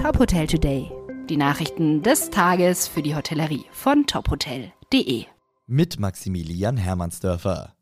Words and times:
Top 0.00 0.18
Hotel 0.18 0.46
Today. 0.46 0.90
Die 1.28 1.36
Nachrichten 1.36 2.02
des 2.02 2.30
Tages 2.30 2.88
für 2.88 3.02
die 3.02 3.14
Hotellerie 3.14 3.66
von 3.70 4.06
tophotel.de. 4.06 5.26
Mit 5.66 6.00
Maximilian 6.00 6.78
Hermannsdörfer. 6.78 7.74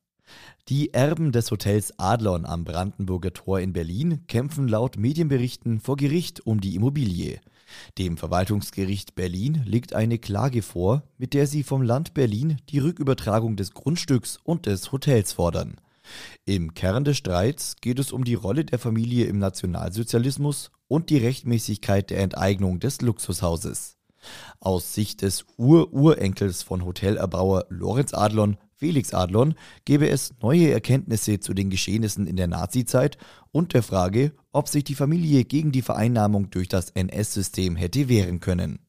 Die 0.69 0.93
Erben 0.93 1.31
des 1.31 1.53
Hotels 1.53 1.97
Adlon 1.97 2.45
am 2.45 2.65
Brandenburger 2.65 3.33
Tor 3.33 3.61
in 3.61 3.73
Berlin 3.73 4.27
kämpfen 4.27 4.67
laut 4.67 4.99
Medienberichten 4.99 5.79
vor 5.79 5.97
Gericht 5.97 6.45
um 6.45 6.61
die 6.61 6.75
Immobilie. 6.75 7.39
Dem 7.99 8.17
Verwaltungsgericht 8.17 9.15
Berlin 9.15 9.63
liegt 9.65 9.93
eine 9.93 10.19
Klage 10.19 10.63
vor, 10.63 11.05
mit 11.19 11.35
der 11.35 11.47
sie 11.47 11.63
vom 11.63 11.83
Land 11.83 12.15
Berlin 12.15 12.57
die 12.71 12.81
Rückübertragung 12.81 13.55
des 13.55 13.75
Grundstücks 13.75 14.41
und 14.43 14.67
des 14.67 14.91
Hotels 14.91 15.35
fordern. 15.35 15.77
Im 16.45 16.75
Kern 16.75 17.05
des 17.05 17.17
Streits 17.17 17.77
geht 17.81 17.99
es 17.99 18.13
um 18.13 18.25
die 18.25 18.35
Rolle 18.35 18.65
der 18.65 18.79
Familie 18.79 19.27
im 19.27 19.39
Nationalsozialismus 19.39 20.71
und 20.89 21.11
die 21.11 21.19
Rechtmäßigkeit 21.19 22.11
der 22.11 22.21
Enteignung 22.21 22.81
des 22.81 23.01
Luxushauses. 23.01 23.97
Aus 24.61 24.95
Sicht 24.95 25.23
des 25.23 25.45
Ur-Urenkels 25.57 26.63
von 26.63 26.85
Hotelerbauer 26.85 27.67
Lorenz 27.69 28.15
Adlon, 28.15 28.57
Felix 28.75 29.15
Adlon, 29.15 29.55
gäbe 29.85 30.09
es 30.09 30.35
neue 30.41 30.71
Erkenntnisse 30.71 31.41
zu 31.41 31.55
den 31.55 31.71
Geschehnissen 31.71 32.27
in 32.27 32.37
der 32.37 32.47
Nazizeit 32.47 33.19
und 33.53 33.75
der 33.75 33.83
Frage, 33.83 34.33
ob 34.53 34.69
sich 34.69 34.85
die 34.85 34.95
Familie 34.95 35.45
gegen 35.45 35.73
die 35.73 35.83
Vereinnahmung 35.83 36.51
durch 36.51 36.69
das 36.69 36.91
NS-System 36.91 37.77
hätte 37.77 38.09
wehren 38.09 38.41
können. 38.41 38.81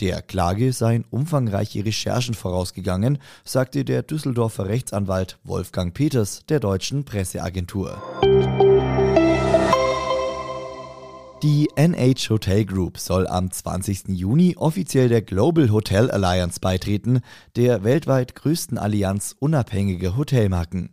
Der 0.00 0.22
Klage 0.22 0.72
seien 0.72 1.04
umfangreiche 1.10 1.84
Recherchen 1.84 2.34
vorausgegangen, 2.34 3.18
sagte 3.44 3.84
der 3.84 4.02
Düsseldorfer 4.02 4.68
Rechtsanwalt 4.68 5.38
Wolfgang 5.44 5.94
Peters 5.94 6.44
der 6.48 6.60
deutschen 6.60 7.04
Presseagentur. 7.04 8.02
Die 11.42 11.68
NH 11.76 12.30
Hotel 12.30 12.64
Group 12.64 12.98
soll 12.98 13.26
am 13.26 13.50
20. 13.50 14.08
Juni 14.08 14.56
offiziell 14.56 15.10
der 15.10 15.20
Global 15.20 15.70
Hotel 15.70 16.10
Alliance 16.10 16.58
beitreten, 16.58 17.20
der 17.54 17.84
weltweit 17.84 18.34
größten 18.34 18.78
Allianz 18.78 19.36
unabhängiger 19.38 20.16
Hotelmarken. 20.16 20.88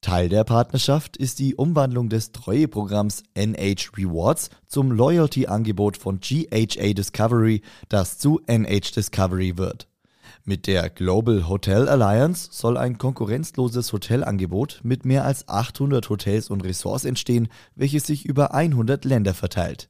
Teil 0.00 0.28
der 0.28 0.44
Partnerschaft 0.44 1.16
ist 1.16 1.38
die 1.38 1.54
Umwandlung 1.54 2.08
des 2.08 2.32
Treueprogramms 2.32 3.22
NH 3.34 3.96
Rewards 3.96 4.50
zum 4.66 4.92
Loyalty-Angebot 4.92 5.96
von 5.96 6.20
GHA 6.20 6.92
Discovery, 6.92 7.62
das 7.88 8.18
zu 8.18 8.40
NH 8.46 8.92
Discovery 8.96 9.56
wird. 9.58 9.88
Mit 10.44 10.66
der 10.66 10.88
Global 10.88 11.48
Hotel 11.48 11.88
Alliance 11.88 12.48
soll 12.50 12.76
ein 12.76 12.98
konkurrenzloses 12.98 13.92
Hotelangebot 13.92 14.80
mit 14.82 15.04
mehr 15.04 15.24
als 15.24 15.46
800 15.48 16.08
Hotels 16.08 16.50
und 16.50 16.64
Ressorts 16.64 17.04
entstehen, 17.04 17.48
welches 17.74 18.06
sich 18.06 18.24
über 18.24 18.54
100 18.54 19.04
Länder 19.04 19.34
verteilt. 19.34 19.88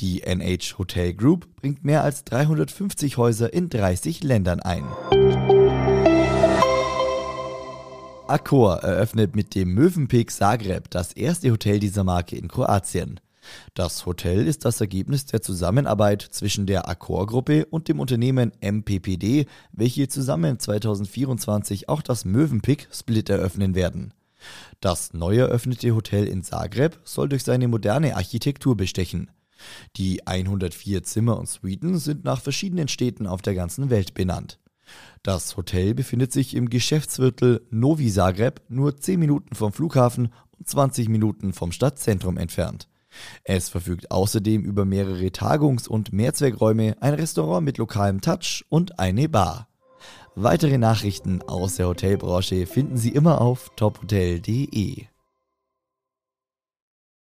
Die 0.00 0.22
NH 0.22 0.78
Hotel 0.78 1.14
Group 1.14 1.48
bringt 1.56 1.84
mehr 1.84 2.02
als 2.02 2.24
350 2.24 3.16
Häuser 3.16 3.52
in 3.52 3.68
30 3.68 4.22
Ländern 4.22 4.60
ein. 4.60 4.84
Accor 8.28 8.78
eröffnet 8.82 9.36
mit 9.36 9.54
dem 9.54 9.72
Mövenpick 9.72 10.32
Zagreb 10.32 10.90
das 10.90 11.12
erste 11.12 11.52
Hotel 11.52 11.78
dieser 11.78 12.02
Marke 12.02 12.36
in 12.36 12.48
Kroatien. 12.48 13.20
Das 13.74 14.04
Hotel 14.04 14.48
ist 14.48 14.64
das 14.64 14.80
Ergebnis 14.80 15.26
der 15.26 15.42
Zusammenarbeit 15.42 16.22
zwischen 16.22 16.66
der 16.66 16.88
Accor-Gruppe 16.88 17.66
und 17.66 17.86
dem 17.86 18.00
Unternehmen 18.00 18.50
MPPD, 18.60 19.46
welche 19.70 20.08
zusammen 20.08 20.58
2024 20.58 21.88
auch 21.88 22.02
das 22.02 22.24
Mövenpick 22.24 22.88
Split 22.92 23.30
eröffnen 23.30 23.76
werden. 23.76 24.12
Das 24.80 25.12
neu 25.12 25.36
eröffnete 25.36 25.94
Hotel 25.94 26.26
in 26.26 26.42
Zagreb 26.42 26.98
soll 27.04 27.28
durch 27.28 27.44
seine 27.44 27.68
moderne 27.68 28.16
Architektur 28.16 28.76
bestechen. 28.76 29.30
Die 29.96 30.26
104 30.26 31.04
Zimmer 31.04 31.38
und 31.38 31.48
Suiten 31.48 31.98
sind 31.98 32.24
nach 32.24 32.40
verschiedenen 32.40 32.88
Städten 32.88 33.28
auf 33.28 33.40
der 33.40 33.54
ganzen 33.54 33.88
Welt 33.88 34.14
benannt. 34.14 34.58
Das 35.22 35.56
Hotel 35.56 35.94
befindet 35.94 36.32
sich 36.32 36.54
im 36.54 36.70
Geschäftsviertel 36.70 37.66
Novi 37.70 38.10
Zagreb, 38.10 38.62
nur 38.68 38.96
10 38.96 39.18
Minuten 39.18 39.54
vom 39.54 39.72
Flughafen 39.72 40.32
und 40.58 40.68
20 40.68 41.08
Minuten 41.08 41.52
vom 41.52 41.72
Stadtzentrum 41.72 42.36
entfernt. 42.36 42.88
Es 43.44 43.68
verfügt 43.68 44.10
außerdem 44.10 44.62
über 44.62 44.84
mehrere 44.84 45.30
Tagungs- 45.32 45.88
und 45.88 46.12
Mehrzweckräume, 46.12 46.96
ein 47.00 47.14
Restaurant 47.14 47.64
mit 47.64 47.78
lokalem 47.78 48.20
Touch 48.20 48.64
und 48.68 48.98
eine 48.98 49.28
Bar. 49.28 49.68
Weitere 50.34 50.76
Nachrichten 50.78 51.42
aus 51.42 51.76
der 51.76 51.88
Hotelbranche 51.88 52.66
finden 52.66 52.98
Sie 52.98 53.10
immer 53.10 53.40
auf 53.40 53.70
tophotel.de. 53.76 55.06